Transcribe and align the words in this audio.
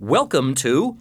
Welcome 0.00 0.54
to 0.56 0.98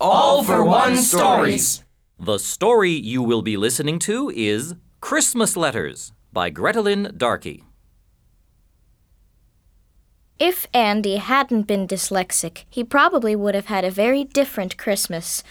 All 0.00 0.42
for 0.42 0.64
One 0.64 0.96
Stories. 0.96 1.84
The 2.18 2.38
story 2.38 2.90
you 2.90 3.22
will 3.22 3.42
be 3.42 3.56
listening 3.56 4.00
to 4.00 4.28
is 4.34 4.74
Christmas 5.00 5.56
Letters 5.56 6.12
by 6.32 6.50
Gretelyn 6.50 7.16
Darkey. 7.16 7.62
If 10.40 10.66
Andy 10.74 11.18
hadn't 11.18 11.68
been 11.68 11.86
dyslexic, 11.86 12.64
he 12.68 12.82
probably 12.82 13.36
would 13.36 13.54
have 13.54 13.66
had 13.66 13.84
a 13.84 13.90
very 13.90 14.24
different 14.24 14.76
Christmas. 14.76 15.44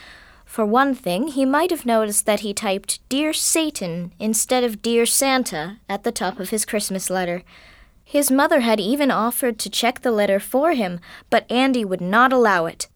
For 0.44 0.66
one 0.66 0.94
thing, 0.94 1.30
he 1.30 1.46
might 1.46 1.72
have 1.72 1.86
noticed 1.86 2.26
that 2.26 2.42
he 2.42 2.54
typed 2.54 3.00
Dear 3.08 3.32
Satan 3.32 4.12
instead 4.20 4.66
of 4.66 4.82
Dear 4.82 5.06
Santa 5.06 5.78
at 5.88 6.04
the 6.04 6.12
top 6.12 6.38
of 6.38 6.50
his 6.50 6.66
Christmas 6.66 7.10
letter. 7.10 7.44
His 8.10 8.32
mother 8.32 8.62
had 8.62 8.80
even 8.80 9.12
offered 9.12 9.60
to 9.60 9.70
check 9.70 10.02
the 10.02 10.12
letter 10.12 10.40
for 10.40 10.74
him, 10.74 11.00
but 11.30 11.46
Andy 11.48 11.86
would 11.86 12.02
not 12.02 12.34
allow 12.34 12.66
it. 12.66 12.88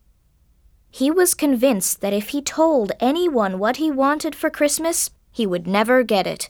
He 0.89 1.11
was 1.11 1.35
convinced 1.35 2.01
that 2.01 2.13
if 2.13 2.29
he 2.29 2.41
told 2.41 2.93
anyone 2.99 3.59
what 3.59 3.77
he 3.77 3.91
wanted 3.91 4.33
for 4.33 4.49
Christmas, 4.49 5.11
he 5.31 5.45
would 5.45 5.67
never 5.67 6.01
get 6.01 6.25
it. 6.25 6.49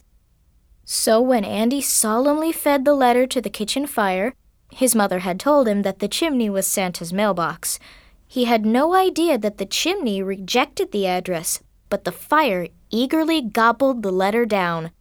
So 0.86 1.20
when 1.20 1.44
Andy 1.44 1.82
solemnly 1.82 2.54
fed 2.54 2.86
the 2.86 2.94
letter 2.94 3.28
to 3.28 3.42
the 3.42 3.50
kitchen 3.50 3.86
fire, 3.86 4.34
his 4.72 4.96
mother 4.96 5.20
had 5.20 5.42
told 5.42 5.68
him 5.68 5.82
that 5.82 6.00
the 6.00 6.08
chimney 6.08 6.50
was 6.50 6.66
Santa's 6.66 7.12
mailbox. 7.12 7.80
He 8.26 8.46
had 8.46 8.66
no 8.66 8.96
idea 8.96 9.38
that 9.40 9.58
the 9.58 9.66
chimney 9.66 10.24
rejected 10.24 10.94
the 10.94 11.06
address, 11.06 11.62
but 11.90 12.06
the 12.06 12.14
fire 12.14 12.70
eagerly 12.90 13.42
gobbled 13.42 14.04
the 14.04 14.12
letter 14.14 14.46
down. 14.46 14.92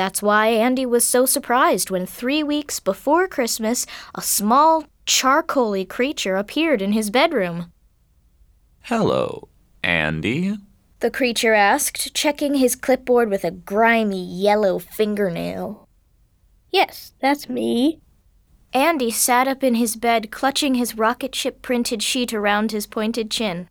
That's 0.00 0.22
why 0.22 0.46
Andy 0.46 0.86
was 0.86 1.04
so 1.04 1.26
surprised 1.26 1.90
when 1.90 2.06
three 2.06 2.42
weeks 2.42 2.80
before 2.80 3.28
Christmas 3.28 3.84
a 4.14 4.22
small, 4.22 4.84
charcoaly 5.04 5.86
creature 5.86 6.36
appeared 6.36 6.80
in 6.80 6.92
his 6.92 7.10
bedroom. 7.10 7.70
Hello, 8.84 9.50
Andy. 9.84 10.56
The 11.00 11.10
creature 11.10 11.52
asked, 11.52 12.14
checking 12.14 12.54
his 12.54 12.76
clipboard 12.76 13.28
with 13.28 13.44
a 13.44 13.50
grimy 13.50 14.24
yellow 14.24 14.78
fingernail. 14.78 15.86
Yes, 16.70 17.12
that's 17.20 17.50
me. 17.50 18.00
Andy 18.72 19.10
sat 19.10 19.46
up 19.46 19.62
in 19.62 19.74
his 19.74 19.96
bed, 19.96 20.30
clutching 20.30 20.76
his 20.76 20.96
rocket 20.96 21.34
ship 21.34 21.60
printed 21.60 22.02
sheet 22.02 22.32
around 22.32 22.72
his 22.72 22.86
pointed 22.86 23.30
chin. 23.30 23.68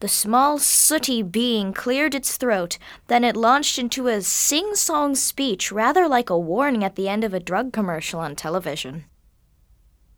The 0.00 0.08
small, 0.08 0.58
sooty 0.58 1.22
being 1.22 1.72
cleared 1.72 2.14
its 2.14 2.36
throat, 2.36 2.76
then 3.06 3.24
it 3.24 3.34
launched 3.34 3.78
into 3.78 4.08
a 4.08 4.20
sing 4.20 4.74
song 4.74 5.14
speech, 5.14 5.72
rather 5.72 6.06
like 6.06 6.28
a 6.28 6.38
warning 6.38 6.84
at 6.84 6.96
the 6.96 7.08
end 7.08 7.24
of 7.24 7.32
a 7.32 7.40
drug 7.40 7.72
commercial 7.72 8.20
on 8.20 8.36
television. 8.36 9.04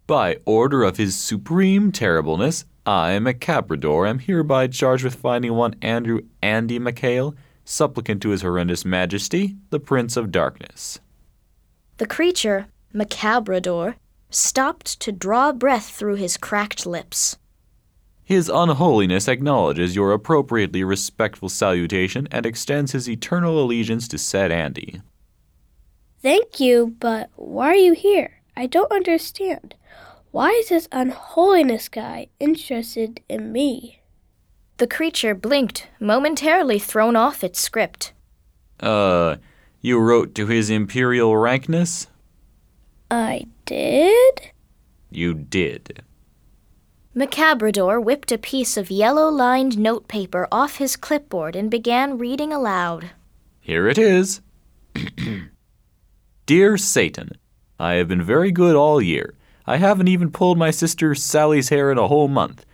By 0.09 0.39
order 0.45 0.83
of 0.83 0.97
His 0.97 1.15
Supreme 1.15 1.93
Terribleness, 1.93 2.65
I, 2.84 3.19
Macabrador, 3.21 4.09
am 4.09 4.19
hereby 4.19 4.67
charged 4.67 5.05
with 5.05 5.15
finding 5.15 5.55
one 5.55 5.77
Andrew 5.81 6.23
Andy 6.43 6.81
McHale, 6.81 7.37
supplicant 7.65 8.23
to 8.23 8.31
His 8.31 8.43
Horrendous 8.43 8.84
Majesty, 8.84 9.56
the 9.71 9.79
Prince 9.79 10.17
of 10.17 10.33
Darkness. 10.33 10.99
The 11.99 12.06
creature, 12.06 12.67
Macabrador, 12.95 13.97
stopped 14.31 14.99
to 15.01 15.12
draw 15.12 15.53
breath 15.53 15.91
through 15.91 16.15
his 16.17 16.37
cracked 16.37 16.87
lips. 16.87 17.37
His 18.29 18.51
Unholiness 18.51 19.27
acknowledges 19.27 19.97
your 19.97 20.12
appropriately 20.12 20.84
respectful 20.84 21.48
salutation 21.48 22.29
and 22.31 22.45
extends 22.45 22.93
his 22.93 23.09
eternal 23.09 23.59
allegiance 23.59 24.07
to 24.09 24.19
said 24.19 24.53
Andy. 24.53 25.01
Thank 26.21 26.61
you, 26.61 26.95
but 27.01 27.31
why 27.37 27.69
are 27.69 27.75
you 27.75 27.95
here? 27.95 28.43
I 28.55 28.67
don't 28.67 28.93
understand. 28.93 29.77
Why 30.31 30.51
is 30.51 30.69
this 30.69 30.89
unholiness 30.93 31.89
guy 31.89 32.27
interested 32.39 33.23
in 33.31 33.51
me? 33.51 34.03
The 34.77 34.87
creature 34.87 35.34
blinked, 35.34 35.89
momentarily 35.99 36.79
thrown 36.79 37.17
off 37.17 37.43
its 37.43 37.59
script. 37.59 38.12
Uh, 38.78 39.37
you 39.81 39.99
wrote 39.99 40.34
to 40.34 40.47
His 40.47 40.69
Imperial 40.69 41.34
Rankness? 41.34 42.09
I 43.10 43.47
did? 43.65 44.50
You 45.10 45.33
did. 45.33 46.03
Macabrador 47.19 48.01
whipped 48.01 48.31
a 48.31 48.39
piece 48.39 48.77
of 48.77 48.93
yellow 48.93 49.29
lined 49.29 49.77
notepaper 49.77 50.47
off 50.53 50.77
his 50.77 50.95
clipboard 50.95 51.56
and 51.56 51.69
began 51.69 52.17
reading 52.17 52.53
aloud. 52.53 53.11
Here 53.59 53.89
it 53.89 53.99
is. 53.99 54.41
Dear 56.47 56.77
Satan, 56.77 57.33
I 57.77 57.95
have 57.95 58.07
been 58.07 58.23
very 58.23 58.53
good 58.53 58.77
all 58.77 59.03
year. 59.03 59.34
I 59.67 59.78
haven't 59.78 60.07
even 60.07 60.31
pulled 60.31 60.59
my 60.59 60.71
sister 60.71 61.12
Sally's 61.17 61.71
hair 61.71 61.91
in 61.91 61.99
a 61.99 62.07
whole 62.07 62.28
month. 62.28 62.65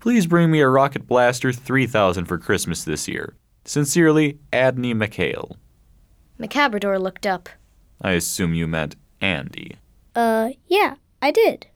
Please 0.00 0.26
bring 0.26 0.50
me 0.50 0.60
a 0.62 0.68
Rocket 0.68 1.06
Blaster 1.06 1.52
3000 1.52 2.24
for 2.24 2.38
Christmas 2.38 2.82
this 2.82 3.06
year. 3.06 3.36
Sincerely, 3.64 4.40
Adney 4.52 4.96
McHale. 4.96 5.54
Macabrador 6.40 7.00
looked 7.00 7.24
up. 7.24 7.48
I 8.00 8.12
assume 8.12 8.52
you 8.52 8.66
meant 8.66 8.96
Andy. 9.20 9.76
Uh, 10.16 10.50
yeah, 10.66 10.96
I 11.22 11.30
did. 11.30 11.68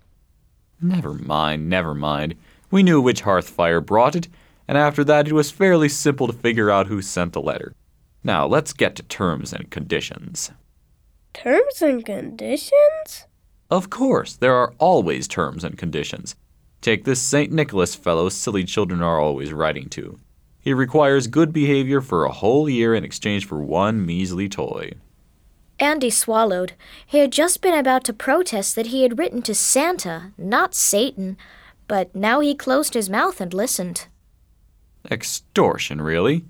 Never 0.80 1.14
mind, 1.14 1.68
never 1.68 1.94
mind. 1.94 2.34
We 2.70 2.82
knew 2.82 3.00
which 3.00 3.22
hearthfire 3.22 3.84
brought 3.84 4.16
it, 4.16 4.28
and 4.68 4.76
after 4.76 5.04
that 5.04 5.26
it 5.26 5.32
was 5.32 5.50
fairly 5.50 5.88
simple 5.88 6.26
to 6.26 6.32
figure 6.32 6.70
out 6.70 6.88
who 6.88 7.00
sent 7.00 7.32
the 7.32 7.40
letter. 7.40 7.74
Now 8.22 8.46
let's 8.46 8.72
get 8.72 8.96
to 8.96 9.02
terms 9.02 9.52
and 9.52 9.70
conditions. 9.70 10.50
Terms 11.32 11.82
and 11.82 12.04
conditions? 12.04 13.26
Of 13.70 13.90
course, 13.90 14.34
there 14.34 14.54
are 14.54 14.74
always 14.78 15.28
terms 15.28 15.64
and 15.64 15.78
conditions. 15.78 16.34
Take 16.80 17.04
this 17.04 17.20
St. 17.20 17.52
Nicholas 17.52 17.94
fellow 17.94 18.28
silly 18.28 18.64
children 18.64 19.02
are 19.02 19.20
always 19.20 19.52
writing 19.52 19.88
to. 19.90 20.18
He 20.60 20.72
requires 20.72 21.26
good 21.26 21.52
behavior 21.52 22.00
for 22.00 22.24
a 22.24 22.32
whole 22.32 22.68
year 22.68 22.94
in 22.94 23.04
exchange 23.04 23.46
for 23.46 23.62
one 23.62 24.04
measly 24.04 24.48
toy. 24.48 24.92
Andy 25.78 26.10
swallowed. 26.10 26.72
He 27.06 27.18
had 27.18 27.32
just 27.32 27.60
been 27.60 27.74
about 27.74 28.04
to 28.04 28.12
protest 28.12 28.74
that 28.76 28.86
he 28.86 29.02
had 29.02 29.18
written 29.18 29.42
to 29.42 29.54
Santa, 29.54 30.32
not 30.38 30.74
Satan, 30.74 31.36
but 31.86 32.14
now 32.14 32.40
he 32.40 32.54
closed 32.54 32.94
his 32.94 33.10
mouth 33.10 33.40
and 33.40 33.52
listened. 33.52 34.06
Extortion, 35.10 36.00
really? 36.00 36.44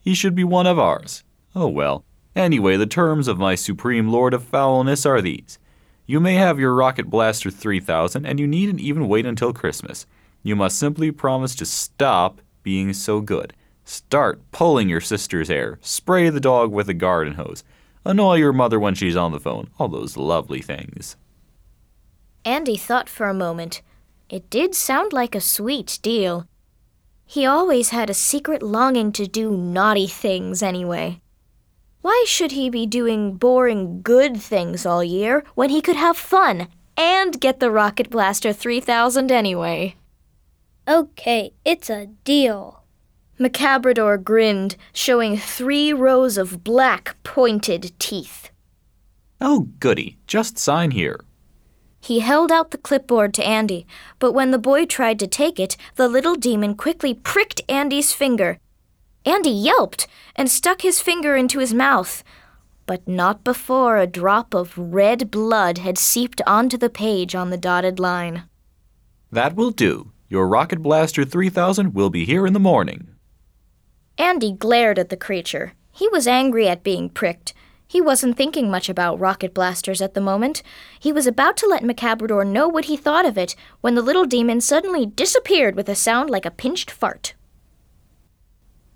He 0.00 0.14
should 0.14 0.34
be 0.34 0.44
one 0.44 0.66
of 0.66 0.78
ours. 0.78 1.24
Oh 1.54 1.68
well. 1.68 2.04
Anyway, 2.36 2.76
the 2.76 2.86
terms 2.86 3.26
of 3.26 3.38
my 3.38 3.56
Supreme 3.56 4.08
Lord 4.08 4.32
of 4.32 4.44
Foulness 4.44 5.04
are 5.04 5.20
these. 5.20 5.58
You 6.06 6.20
may 6.20 6.34
have 6.34 6.58
your 6.58 6.74
Rocket 6.74 7.10
Blaster 7.10 7.50
3000, 7.50 8.24
and 8.24 8.38
you 8.38 8.46
needn't 8.46 8.80
even 8.80 9.08
wait 9.08 9.26
until 9.26 9.52
Christmas. 9.52 10.06
You 10.42 10.56
must 10.56 10.78
simply 10.78 11.10
promise 11.10 11.54
to 11.56 11.66
stop 11.66 12.40
being 12.62 12.92
so 12.92 13.20
good. 13.20 13.52
Start 13.84 14.40
pulling 14.52 14.88
your 14.88 15.00
sister's 15.00 15.48
hair. 15.48 15.78
Spray 15.82 16.30
the 16.30 16.40
dog 16.40 16.70
with 16.70 16.88
a 16.88 16.94
garden 16.94 17.34
hose. 17.34 17.64
Annoy 18.04 18.36
your 18.36 18.52
mother 18.52 18.78
when 18.78 18.94
she's 18.94 19.16
on 19.16 19.32
the 19.32 19.40
phone. 19.40 19.70
All 19.78 19.88
those 19.88 20.16
lovely 20.16 20.60
things. 20.60 21.16
Andy 22.44 22.76
thought 22.76 23.08
for 23.08 23.28
a 23.28 23.34
moment. 23.34 23.82
It 24.30 24.50
did 24.50 24.74
sound 24.74 25.12
like 25.12 25.34
a 25.34 25.40
sweet 25.40 25.98
deal. 26.02 26.46
He 27.26 27.44
always 27.44 27.90
had 27.90 28.08
a 28.08 28.14
secret 28.14 28.62
longing 28.62 29.12
to 29.12 29.26
do 29.26 29.50
naughty 29.56 30.06
things 30.06 30.62
anyway. 30.62 31.20
Why 32.00 32.24
should 32.26 32.52
he 32.52 32.70
be 32.70 32.86
doing 32.86 33.34
boring 33.34 34.00
good 34.02 34.40
things 34.40 34.86
all 34.86 35.04
year 35.04 35.44
when 35.54 35.68
he 35.68 35.82
could 35.82 35.96
have 35.96 36.16
fun 36.16 36.68
and 36.96 37.40
get 37.40 37.60
the 37.60 37.70
Rocket 37.70 38.08
Blaster 38.08 38.52
3000 38.52 39.30
anyway? 39.30 39.96
Okay, 40.86 41.52
it's 41.64 41.90
a 41.90 42.06
deal. 42.24 42.77
Macabrador 43.38 44.22
grinned, 44.22 44.76
showing 44.92 45.36
three 45.36 45.92
rows 45.92 46.36
of 46.36 46.64
black, 46.64 47.16
pointed 47.22 47.92
teeth. 47.98 48.50
Oh, 49.40 49.68
goody. 49.78 50.18
Just 50.26 50.58
sign 50.58 50.90
here. 50.90 51.20
He 52.00 52.20
held 52.20 52.50
out 52.50 52.70
the 52.70 52.78
clipboard 52.78 53.34
to 53.34 53.46
Andy, 53.46 53.86
but 54.18 54.32
when 54.32 54.50
the 54.50 54.58
boy 54.58 54.86
tried 54.86 55.18
to 55.20 55.26
take 55.26 55.60
it, 55.60 55.76
the 55.96 56.08
little 56.08 56.34
demon 56.34 56.74
quickly 56.74 57.14
pricked 57.14 57.60
Andy's 57.68 58.12
finger. 58.12 58.58
Andy 59.24 59.50
yelped 59.50 60.06
and 60.34 60.50
stuck 60.50 60.82
his 60.82 61.00
finger 61.00 61.36
into 61.36 61.58
his 61.58 61.74
mouth, 61.74 62.24
but 62.86 63.06
not 63.06 63.44
before 63.44 63.98
a 63.98 64.06
drop 64.06 64.54
of 64.54 64.78
red 64.78 65.30
blood 65.30 65.78
had 65.78 65.98
seeped 65.98 66.40
onto 66.46 66.78
the 66.78 66.88
page 66.88 67.34
on 67.34 67.50
the 67.50 67.58
dotted 67.58 68.00
line. 68.00 68.44
That 69.30 69.54
will 69.54 69.70
do. 69.70 70.12
Your 70.28 70.48
Rocket 70.48 70.82
Blaster 70.82 71.24
3000 71.24 71.94
will 71.94 72.10
be 72.10 72.24
here 72.24 72.46
in 72.46 72.52
the 72.52 72.60
morning. 72.60 73.08
Andy 74.18 74.52
glared 74.52 74.98
at 74.98 75.10
the 75.10 75.16
creature. 75.16 75.74
He 75.92 76.08
was 76.08 76.26
angry 76.26 76.68
at 76.68 76.82
being 76.82 77.08
pricked. 77.08 77.54
He 77.86 78.00
wasn't 78.00 78.36
thinking 78.36 78.70
much 78.70 78.88
about 78.88 79.20
rocket 79.20 79.54
blasters 79.54 80.02
at 80.02 80.14
the 80.14 80.20
moment. 80.20 80.62
He 80.98 81.12
was 81.12 81.26
about 81.26 81.56
to 81.58 81.66
let 81.66 81.84
Macabrador 81.84 82.44
know 82.44 82.68
what 82.68 82.86
he 82.86 82.96
thought 82.96 83.24
of 83.24 83.38
it 83.38 83.54
when 83.80 83.94
the 83.94 84.02
little 84.02 84.26
demon 84.26 84.60
suddenly 84.60 85.06
disappeared 85.06 85.76
with 85.76 85.88
a 85.88 85.94
sound 85.94 86.28
like 86.28 86.44
a 86.44 86.50
pinched 86.50 86.90
fart. 86.90 87.34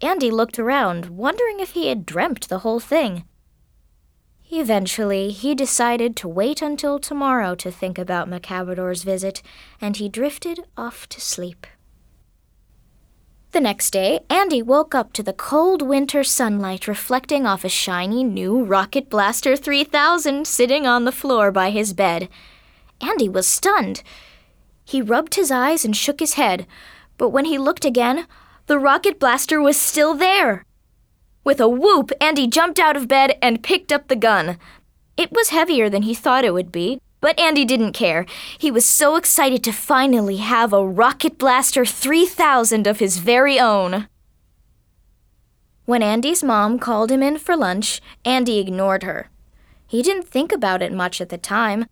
Andy 0.02 0.30
looked 0.30 0.58
around, 0.58 1.06
wondering 1.06 1.60
if 1.60 1.70
he 1.70 1.86
had 1.86 2.04
dreamt 2.04 2.48
the 2.48 2.58
whole 2.58 2.80
thing. 2.80 3.24
Eventually, 4.50 5.30
he 5.30 5.54
decided 5.54 6.16
to 6.16 6.28
wait 6.28 6.60
until 6.60 6.98
tomorrow 6.98 7.54
to 7.54 7.70
think 7.70 7.96
about 7.96 8.28
Macabrador's 8.28 9.04
visit, 9.04 9.40
and 9.80 9.96
he 9.96 10.08
drifted 10.08 10.64
off 10.76 11.08
to 11.08 11.20
sleep. 11.20 11.66
The 13.52 13.60
next 13.60 13.90
day, 13.90 14.20
Andy 14.30 14.62
woke 14.62 14.94
up 14.94 15.12
to 15.12 15.22
the 15.22 15.34
cold 15.34 15.82
winter 15.82 16.24
sunlight 16.24 16.88
reflecting 16.88 17.44
off 17.46 17.64
a 17.64 17.68
shiny 17.68 18.24
new 18.24 18.64
Rocket 18.64 19.10
Blaster 19.10 19.56
3000 19.56 20.46
sitting 20.46 20.86
on 20.86 21.04
the 21.04 21.12
floor 21.12 21.52
by 21.52 21.68
his 21.68 21.92
bed. 21.92 22.30
Andy 23.02 23.28
was 23.28 23.46
stunned. 23.46 24.02
He 24.86 25.02
rubbed 25.02 25.34
his 25.34 25.50
eyes 25.50 25.84
and 25.84 25.94
shook 25.94 26.20
his 26.20 26.34
head, 26.34 26.66
but 27.18 27.28
when 27.28 27.44
he 27.44 27.58
looked 27.58 27.84
again, 27.84 28.26
the 28.68 28.78
Rocket 28.78 29.20
Blaster 29.20 29.60
was 29.60 29.76
still 29.76 30.14
there. 30.14 30.64
With 31.44 31.60
a 31.60 31.68
whoop, 31.68 32.10
Andy 32.22 32.46
jumped 32.46 32.80
out 32.80 32.96
of 32.96 33.06
bed 33.06 33.36
and 33.42 33.62
picked 33.62 33.92
up 33.92 34.08
the 34.08 34.16
gun. 34.16 34.56
It 35.18 35.30
was 35.30 35.50
heavier 35.50 35.90
than 35.90 36.04
he 36.04 36.14
thought 36.14 36.46
it 36.46 36.54
would 36.54 36.72
be, 36.72 37.02
but 37.22 37.38
Andy 37.38 37.64
didn't 37.64 37.92
care. 37.92 38.26
He 38.58 38.70
was 38.70 38.84
so 38.84 39.16
excited 39.16 39.64
to 39.64 39.72
finally 39.72 40.36
have 40.38 40.74
a 40.74 40.86
Rocket 40.86 41.38
Blaster 41.38 41.86
3000 41.86 42.86
of 42.86 42.98
his 42.98 43.16
very 43.16 43.58
own. 43.58 44.08
When 45.86 46.02
Andy's 46.02 46.42
mom 46.44 46.78
called 46.78 47.10
him 47.10 47.22
in 47.22 47.38
for 47.38 47.56
lunch, 47.56 48.02
Andy 48.24 48.58
ignored 48.58 49.04
her. 49.04 49.30
He 49.86 50.02
didn't 50.02 50.28
think 50.28 50.52
about 50.52 50.82
it 50.82 50.92
much 50.92 51.20
at 51.20 51.28
the 51.28 51.38
time. 51.38 51.86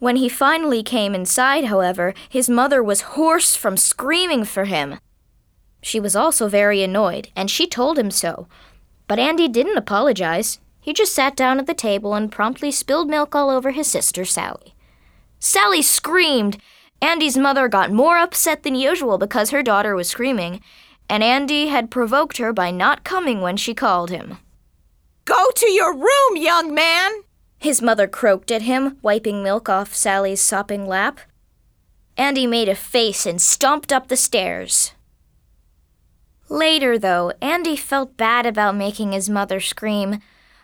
When 0.00 0.16
he 0.16 0.28
finally 0.28 0.82
came 0.82 1.14
inside, 1.14 1.66
however, 1.66 2.12
his 2.28 2.50
mother 2.50 2.82
was 2.82 3.12
hoarse 3.14 3.54
from 3.54 3.76
screaming 3.76 4.44
for 4.44 4.64
him. 4.64 4.98
She 5.82 6.00
was 6.00 6.16
also 6.16 6.48
very 6.48 6.82
annoyed, 6.82 7.28
and 7.36 7.48
she 7.48 7.68
told 7.68 7.96
him 7.96 8.10
so. 8.10 8.48
But 9.06 9.20
Andy 9.20 9.46
didn't 9.46 9.78
apologize. 9.78 10.58
He 10.82 10.92
just 10.92 11.14
sat 11.14 11.36
down 11.36 11.60
at 11.60 11.66
the 11.66 11.74
table 11.74 12.12
and 12.14 12.30
promptly 12.30 12.72
spilled 12.72 13.08
milk 13.08 13.36
all 13.36 13.48
over 13.48 13.70
his 13.70 13.86
sister, 13.86 14.24
Sally. 14.24 14.74
Sally 15.38 15.80
screamed. 15.80 16.58
Andy's 17.00 17.38
mother 17.38 17.68
got 17.68 17.92
more 17.92 18.18
upset 18.18 18.64
than 18.64 18.74
usual 18.74 19.16
because 19.16 19.50
her 19.50 19.62
daughter 19.62 19.94
was 19.94 20.08
screaming, 20.08 20.60
and 21.08 21.22
Andy 21.22 21.68
had 21.68 21.90
provoked 21.90 22.38
her 22.38 22.52
by 22.52 22.72
not 22.72 23.04
coming 23.04 23.40
when 23.40 23.56
she 23.56 23.74
called 23.74 24.10
him. 24.10 24.38
Go 25.24 25.50
to 25.52 25.70
your 25.70 25.94
room, 25.94 26.36
young 26.36 26.74
man! 26.74 27.12
His 27.58 27.80
mother 27.80 28.08
croaked 28.08 28.50
at 28.50 28.62
him, 28.62 28.98
wiping 29.02 29.40
milk 29.40 29.68
off 29.68 29.94
Sally's 29.94 30.40
sopping 30.40 30.84
lap. 30.84 31.20
Andy 32.16 32.44
made 32.44 32.68
a 32.68 32.74
face 32.74 33.24
and 33.24 33.40
stomped 33.40 33.92
up 33.92 34.08
the 34.08 34.16
stairs. 34.16 34.94
Later, 36.48 36.98
though, 36.98 37.32
Andy 37.40 37.76
felt 37.76 38.16
bad 38.16 38.46
about 38.46 38.74
making 38.74 39.12
his 39.12 39.30
mother 39.30 39.60
scream, 39.60 40.18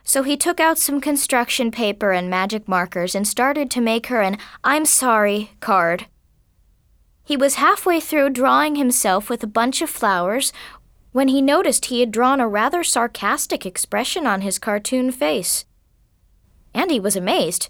so 0.09 0.23
he 0.23 0.39
took 0.39 0.59
out 0.59 0.79
some 0.79 1.03
construction 1.03 1.71
paper 1.71 2.13
and 2.13 2.31
magic 2.31 2.67
markers 2.67 3.15
and 3.15 3.29
started 3.29 3.71
to 3.71 3.79
make 3.79 4.07
her 4.07 4.23
an 4.23 4.39
I'm 4.65 4.87
sorry 4.87 5.51
card. 5.61 6.07
He 7.23 7.37
was 7.37 7.57
halfway 7.57 8.01
through 8.01 8.31
drawing 8.31 8.77
himself 8.77 9.29
with 9.29 9.43
a 9.43 9.47
bunch 9.47 9.83
of 9.83 9.91
flowers 9.91 10.51
when 11.13 11.29
he 11.29 11.43
noticed 11.43 11.87
he 11.87 12.01
had 12.01 12.11
drawn 12.11 12.41
a 12.41 12.49
rather 12.49 12.83
sarcastic 12.83 13.67
expression 13.67 14.27
on 14.27 14.41
his 14.41 14.59
cartoon 14.59 15.13
face. 15.13 15.67
Andy 16.73 16.99
was 16.99 17.15
amazed. 17.15 17.69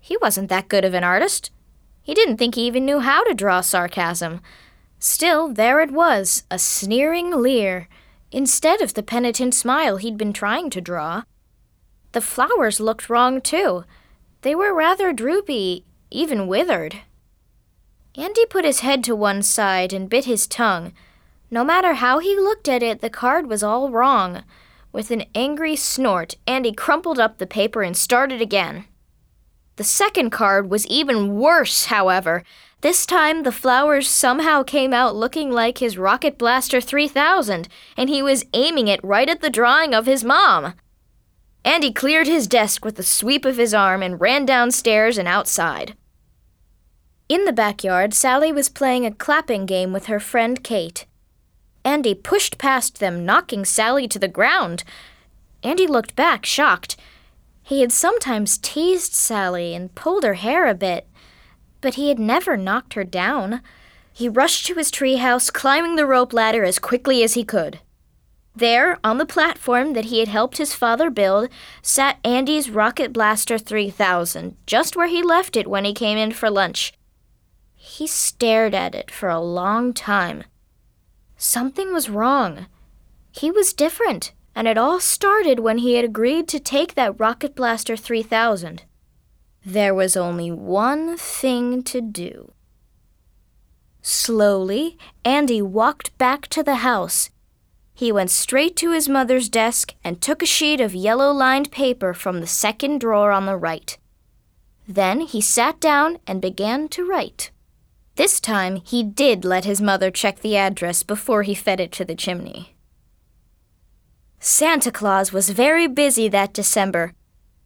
He 0.00 0.16
wasn't 0.16 0.48
that 0.48 0.66
good 0.66 0.84
of 0.84 0.92
an 0.92 1.04
artist. 1.04 1.52
He 2.02 2.14
didn't 2.14 2.38
think 2.38 2.56
he 2.56 2.66
even 2.66 2.84
knew 2.84 2.98
how 2.98 3.22
to 3.22 3.32
draw 3.32 3.60
sarcasm. 3.60 4.40
Still, 4.98 5.46
there 5.46 5.80
it 5.80 5.92
was, 5.92 6.42
a 6.50 6.58
sneering 6.58 7.30
leer, 7.30 7.86
instead 8.32 8.80
of 8.80 8.94
the 8.94 9.04
penitent 9.04 9.54
smile 9.54 9.98
he'd 9.98 10.18
been 10.18 10.32
trying 10.32 10.68
to 10.70 10.80
draw. 10.80 11.22
The 12.12 12.20
flowers 12.20 12.80
looked 12.80 13.08
wrong, 13.08 13.40
too. 13.40 13.84
They 14.42 14.54
were 14.54 14.74
rather 14.74 15.12
droopy, 15.12 15.84
even 16.10 16.46
withered. 16.46 17.02
Andy 18.16 18.44
put 18.46 18.64
his 18.64 18.80
head 18.80 19.04
to 19.04 19.14
one 19.14 19.42
side 19.42 19.92
and 19.92 20.10
bit 20.10 20.24
his 20.24 20.46
tongue. 20.46 20.92
No 21.50 21.64
matter 21.64 21.94
how 21.94 22.18
he 22.18 22.36
looked 22.36 22.68
at 22.68 22.82
it, 22.82 23.00
the 23.00 23.10
card 23.10 23.48
was 23.48 23.62
all 23.62 23.90
wrong. 23.90 24.42
With 24.92 25.10
an 25.10 25.24
angry 25.34 25.76
snort, 25.76 26.34
Andy 26.46 26.72
crumpled 26.72 27.20
up 27.20 27.38
the 27.38 27.46
paper 27.46 27.82
and 27.82 27.96
started 27.96 28.40
again. 28.40 28.86
The 29.76 29.84
second 29.84 30.30
card 30.30 30.68
was 30.68 30.86
even 30.88 31.36
worse, 31.36 31.86
however. 31.86 32.42
This 32.80 33.06
time, 33.06 33.44
the 33.44 33.52
flowers 33.52 34.08
somehow 34.08 34.62
came 34.62 34.92
out 34.92 35.14
looking 35.14 35.50
like 35.52 35.78
his 35.78 35.96
Rocket 35.96 36.38
Blaster 36.38 36.80
3000, 36.80 37.68
and 37.96 38.10
he 38.10 38.20
was 38.20 38.44
aiming 38.52 38.88
it 38.88 39.02
right 39.04 39.28
at 39.28 39.40
the 39.40 39.50
drawing 39.50 39.94
of 39.94 40.06
his 40.06 40.24
mom. 40.24 40.74
Andy 41.64 41.92
cleared 41.92 42.26
his 42.26 42.46
desk 42.46 42.84
with 42.84 42.98
a 42.98 43.02
sweep 43.02 43.44
of 43.44 43.56
his 43.56 43.74
arm 43.74 44.02
and 44.02 44.20
ran 44.20 44.46
downstairs 44.46 45.18
and 45.18 45.28
outside. 45.28 45.94
In 47.28 47.44
the 47.44 47.52
backyard, 47.52 48.14
Sally 48.14 48.50
was 48.50 48.68
playing 48.68 49.06
a 49.06 49.12
clapping 49.12 49.66
game 49.66 49.92
with 49.92 50.06
her 50.06 50.18
friend 50.18 50.64
Kate. 50.64 51.06
Andy 51.84 52.14
pushed 52.14 52.58
past 52.58 52.98
them, 52.98 53.24
knocking 53.24 53.64
Sally 53.64 54.08
to 54.08 54.18
the 54.18 54.28
ground. 54.28 54.84
Andy 55.62 55.86
looked 55.86 56.16
back, 56.16 56.44
shocked. 56.44 56.96
He 57.62 57.82
had 57.82 57.92
sometimes 57.92 58.58
teased 58.58 59.12
Sally 59.12 59.74
and 59.74 59.94
pulled 59.94 60.24
her 60.24 60.34
hair 60.34 60.66
a 60.66 60.74
bit, 60.74 61.06
but 61.80 61.94
he 61.94 62.08
had 62.08 62.18
never 62.18 62.56
knocked 62.56 62.94
her 62.94 63.04
down. 63.04 63.60
He 64.12 64.28
rushed 64.28 64.66
to 64.66 64.74
his 64.74 64.90
treehouse, 64.90 65.52
climbing 65.52 65.96
the 65.96 66.06
rope 66.06 66.32
ladder 66.32 66.64
as 66.64 66.78
quickly 66.78 67.22
as 67.22 67.34
he 67.34 67.44
could. 67.44 67.78
There, 68.54 68.98
on 69.04 69.18
the 69.18 69.26
platform 69.26 69.92
that 69.92 70.06
he 70.06 70.18
had 70.18 70.28
helped 70.28 70.58
his 70.58 70.74
father 70.74 71.08
build, 71.08 71.48
sat 71.82 72.18
Andy's 72.24 72.68
Rocket 72.68 73.12
Blaster 73.12 73.58
3000, 73.58 74.56
just 74.66 74.96
where 74.96 75.06
he 75.06 75.22
left 75.22 75.56
it 75.56 75.68
when 75.68 75.84
he 75.84 75.94
came 75.94 76.18
in 76.18 76.32
for 76.32 76.50
lunch. 76.50 76.92
He 77.76 78.06
stared 78.06 78.74
at 78.74 78.94
it 78.94 79.10
for 79.10 79.28
a 79.28 79.40
long 79.40 79.92
time. 79.92 80.44
Something 81.36 81.92
was 81.92 82.10
wrong. 82.10 82.66
He 83.32 83.50
was 83.50 83.72
different, 83.72 84.32
and 84.54 84.66
it 84.66 84.76
all 84.76 85.00
started 85.00 85.60
when 85.60 85.78
he 85.78 85.94
had 85.94 86.04
agreed 86.04 86.48
to 86.48 86.60
take 86.60 86.94
that 86.94 87.18
Rocket 87.18 87.54
Blaster 87.54 87.96
3000. 87.96 88.82
There 89.64 89.94
was 89.94 90.16
only 90.16 90.50
one 90.50 91.16
thing 91.16 91.82
to 91.84 92.00
do. 92.00 92.52
Slowly, 94.02 94.98
Andy 95.24 95.62
walked 95.62 96.16
back 96.18 96.48
to 96.48 96.62
the 96.62 96.76
house 96.76 97.30
he 98.00 98.10
went 98.10 98.30
straight 98.30 98.76
to 98.76 98.92
his 98.92 99.10
mother's 99.10 99.50
desk 99.50 99.94
and 100.02 100.22
took 100.22 100.42
a 100.42 100.46
sheet 100.46 100.80
of 100.80 100.94
yellow 100.94 101.30
lined 101.30 101.70
paper 101.70 102.14
from 102.14 102.40
the 102.40 102.46
second 102.46 102.98
drawer 102.98 103.30
on 103.30 103.44
the 103.44 103.58
right. 103.58 103.98
Then 104.88 105.20
he 105.20 105.42
sat 105.42 105.78
down 105.80 106.16
and 106.26 106.40
began 106.40 106.88
to 106.88 107.06
write. 107.06 107.50
This 108.16 108.40
time 108.40 108.76
he 108.76 109.02
did 109.02 109.44
let 109.44 109.66
his 109.66 109.82
mother 109.82 110.10
check 110.10 110.40
the 110.40 110.56
address 110.56 111.02
before 111.02 111.42
he 111.42 111.54
fed 111.54 111.78
it 111.78 111.92
to 111.92 112.06
the 112.06 112.14
chimney. 112.14 112.74
Santa 114.38 114.90
Claus 114.90 115.30
was 115.30 115.50
very 115.50 115.86
busy 115.86 116.26
that 116.30 116.54
December. 116.54 117.12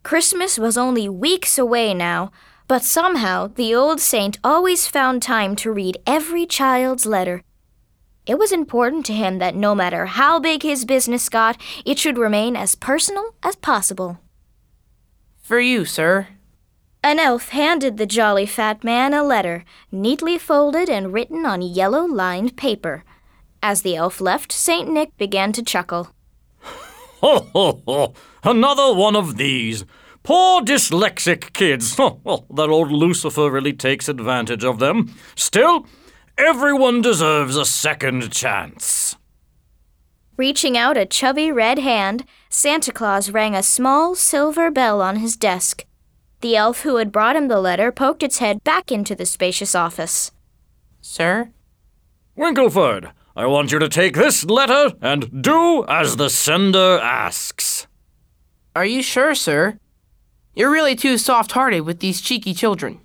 Christmas 0.03 0.59
was 0.59 0.77
only 0.77 1.07
weeks 1.07 1.57
away 1.57 1.93
now, 1.93 2.29
but 2.67 2.83
somehow 2.83 3.47
the 3.47 3.73
old 3.73 4.01
saint 4.01 4.37
always 4.43 4.85
found 4.85 5.21
time 5.21 5.55
to 5.55 5.71
read 5.71 5.97
every 6.05 6.45
child's 6.45 7.05
letter 7.05 7.41
it 8.25 8.39
was 8.39 8.51
important 8.51 9.05
to 9.05 9.13
him 9.13 9.39
that 9.39 9.55
no 9.55 9.75
matter 9.75 10.05
how 10.05 10.39
big 10.39 10.63
his 10.63 10.85
business 10.85 11.29
got, 11.29 11.59
it 11.85 11.99
should 11.99 12.17
remain 12.17 12.55
as 12.55 12.75
personal 12.75 13.35
as 13.43 13.55
possible. 13.55 14.19
For 15.41 15.59
you, 15.59 15.85
sir. 15.85 16.27
An 17.03 17.19
elf 17.19 17.49
handed 17.49 17.97
the 17.97 18.07
jolly 18.07 18.47
fat 18.47 18.83
man 18.83 19.13
a 19.13 19.23
letter, 19.23 19.63
neatly 19.91 20.39
folded 20.39 20.89
and 20.89 21.13
written 21.13 21.45
on 21.45 21.61
yellow 21.61 22.03
lined 22.03 22.57
paper. 22.57 23.03
As 23.61 23.83
the 23.83 23.95
elf 23.95 24.19
left, 24.19 24.51
St. 24.51 24.89
Nick 24.89 25.15
began 25.17 25.51
to 25.53 25.61
chuckle. 25.63 26.09
Ho, 27.21 27.47
ho, 27.53 27.81
ho! 27.87 28.13
Another 28.43 28.93
one 28.93 29.15
of 29.15 29.37
these! 29.37 29.85
Poor 30.23 30.61
dyslexic 30.61 31.53
kids! 31.53 31.95
Well, 31.97 32.47
that 32.55 32.69
old 32.69 32.91
Lucifer 32.91 33.51
really 33.51 33.73
takes 33.73 34.09
advantage 34.09 34.63
of 34.63 34.79
them. 34.79 35.15
Still, 35.35 35.85
Everyone 36.37 37.01
deserves 37.01 37.55
a 37.55 37.63
second 37.63 38.29
chance. 38.33 39.15
Reaching 40.35 40.77
out 40.77 40.97
a 40.97 41.05
chubby 41.05 41.49
red 41.49 41.79
hand, 41.79 42.25
Santa 42.49 42.91
Claus 42.91 43.31
rang 43.31 43.55
a 43.55 43.63
small 43.63 44.15
silver 44.15 44.69
bell 44.69 45.01
on 45.01 45.15
his 45.17 45.37
desk. 45.37 45.85
The 46.41 46.57
elf 46.57 46.81
who 46.81 46.97
had 46.97 47.13
brought 47.13 47.37
him 47.37 47.47
the 47.47 47.61
letter 47.61 47.89
poked 47.89 48.21
its 48.21 48.39
head 48.39 48.61
back 48.65 48.91
into 48.91 49.15
the 49.15 49.25
spacious 49.25 49.73
office. 49.75 50.31
Sir? 50.99 51.51
Winkleford, 52.37 53.13
I 53.33 53.45
want 53.45 53.71
you 53.71 53.79
to 53.79 53.87
take 53.87 54.15
this 54.15 54.43
letter 54.43 54.93
and 55.01 55.41
do 55.41 55.85
as 55.87 56.17
the 56.17 56.29
sender 56.29 56.99
asks. 56.99 57.87
Are 58.75 58.85
you 58.85 59.01
sure, 59.01 59.35
sir? 59.35 59.79
You're 60.53 60.71
really 60.71 60.97
too 60.97 61.17
soft 61.17 61.53
hearted 61.53 61.81
with 61.81 62.01
these 62.01 62.19
cheeky 62.19 62.53
children. 62.53 62.99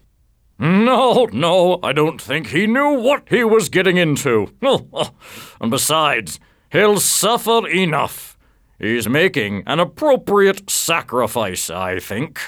No, 0.60 1.26
no, 1.32 1.80
I 1.82 1.94
don't 1.94 2.20
think 2.20 2.48
he 2.48 2.66
knew 2.66 2.90
what 2.90 3.26
he 3.30 3.42
was 3.44 3.70
getting 3.70 3.96
into. 3.96 4.52
Oh, 4.62 5.10
and 5.58 5.70
besides, 5.70 6.38
he'll 6.70 7.00
suffer 7.00 7.66
enough. 7.66 8.36
He's 8.78 9.08
making 9.08 9.62
an 9.66 9.80
appropriate 9.80 10.68
sacrifice, 10.68 11.70
I 11.70 11.98
think. 11.98 12.40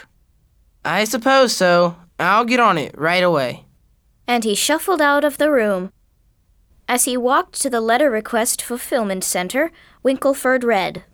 I 0.84 1.04
suppose 1.04 1.56
so. 1.56 1.96
I'll 2.18 2.44
get 2.44 2.60
on 2.60 2.76
it 2.76 2.94
right 2.98 3.22
away. 3.22 3.64
And 4.26 4.44
he 4.44 4.54
shuffled 4.54 5.00
out 5.00 5.24
of 5.24 5.38
the 5.38 5.50
room. 5.50 5.90
As 6.86 7.04
he 7.04 7.16
walked 7.16 7.60
to 7.62 7.70
the 7.70 7.80
letter 7.80 8.10
request 8.10 8.60
fulfillment 8.60 9.24
center, 9.24 9.72
Winkleford 10.04 10.64
read, 10.64 11.04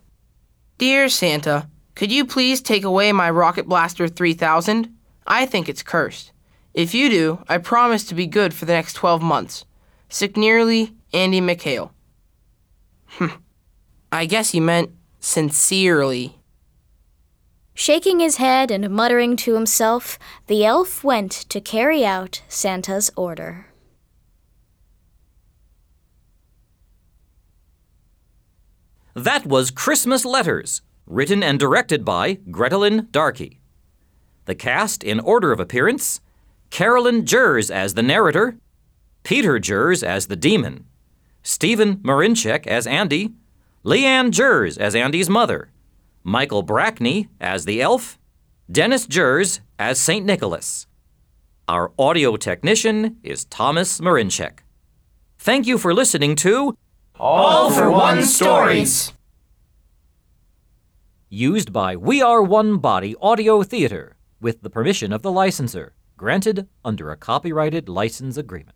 Dear 0.77 1.07
Santa, 1.07 1.69
could 1.95 2.11
you 2.11 2.25
please 2.25 2.61
take 2.61 2.83
away 2.83 3.13
my 3.13 3.29
Rocket 3.29 3.69
Blaster 3.69 4.09
3000? 4.09 4.93
I 5.25 5.45
think 5.45 5.69
it's 5.69 5.83
cursed. 5.83 6.33
If 6.73 6.93
you 6.93 7.09
do, 7.09 7.43
I 7.47 7.57
promise 7.57 8.03
to 8.05 8.15
be 8.15 8.27
good 8.27 8.53
for 8.53 8.65
the 8.65 8.73
next 8.73 8.93
12 8.93 9.21
months. 9.21 9.65
Sincerely, 10.07 10.93
Andy 11.13 11.41
McHale. 11.41 11.91
Hm. 13.17 13.43
I 14.11 14.25
guess 14.25 14.51
he 14.51 14.59
meant 14.59 14.91
sincerely. 15.19 16.35
Shaking 17.73 18.19
his 18.19 18.37
head 18.37 18.71
and 18.71 18.89
muttering 18.89 19.35
to 19.37 19.55
himself, 19.55 20.19
the 20.47 20.65
elf 20.65 21.03
went 21.03 21.31
to 21.49 21.61
carry 21.61 22.05
out 22.05 22.41
Santa's 22.47 23.09
order. 23.15 23.67
That 29.13 29.45
was 29.45 29.71
Christmas 29.71 30.23
Letters, 30.23 30.81
written 31.07 31.41
and 31.41 31.59
directed 31.59 32.05
by 32.05 32.35
Gretelyn 32.51 33.07
Darkey. 33.11 33.57
The 34.45 34.55
cast 34.55 35.03
in 35.03 35.19
order 35.19 35.51
of 35.51 35.59
appearance 35.59 36.21
Carolyn 36.69 37.25
Jers 37.25 37.71
as 37.71 37.93
the 37.93 38.03
narrator, 38.03 38.57
Peter 39.23 39.59
Jers 39.59 40.03
as 40.03 40.27
the 40.27 40.35
demon, 40.35 40.85
Stephen 41.43 41.97
Marinchek 41.97 42.67
as 42.67 42.85
Andy, 42.87 43.31
Leanne 43.83 44.31
Jers 44.31 44.77
as 44.77 44.95
Andy's 44.95 45.29
mother, 45.29 45.69
Michael 46.23 46.63
Brackney 46.63 47.27
as 47.39 47.65
the 47.65 47.81
elf, 47.81 48.19
Dennis 48.71 49.07
Jers 49.07 49.61
as 49.79 49.99
St. 49.99 50.25
Nicholas. 50.25 50.85
Our 51.67 51.91
audio 51.97 52.35
technician 52.35 53.17
is 53.23 53.45
Thomas 53.45 53.99
Marinchek. 53.99 54.59
Thank 55.37 55.67
you 55.67 55.77
for 55.77 55.93
listening 55.93 56.35
to 56.37 56.77
All 57.19 57.71
for 57.71 57.89
One 57.89 58.23
Stories. 58.23 59.13
used 61.29 61.71
by 61.71 61.95
We 61.95 62.21
Are 62.21 62.41
One 62.41 62.77
Body 62.77 63.15
Audio 63.21 63.63
Theater 63.63 64.15
with 64.41 64.61
the 64.61 64.69
permission 64.69 65.13
of 65.13 65.21
the 65.21 65.31
licensor, 65.31 65.93
granted 66.19 66.67
under 66.83 67.11
a 67.11 67.15
copyrighted 67.15 67.87
license 67.87 68.35
agreement. 68.35 68.75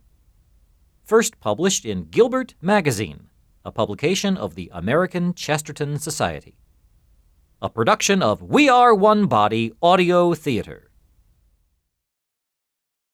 First 1.03 1.41
published 1.41 1.83
in 1.83 2.05
Gilbert 2.05 2.55
Magazine, 2.61 3.27
a 3.65 3.71
publication 3.71 4.37
of 4.37 4.55
the 4.55 4.71
American 4.73 5.33
Chesterton 5.33 5.99
Society. 5.99 6.55
A 7.61 7.69
production 7.69 8.23
of 8.23 8.41
We 8.41 8.69
Are 8.69 8.95
One 8.95 9.25
Body 9.25 9.73
Audio 9.81 10.33
Theater. 10.33 10.89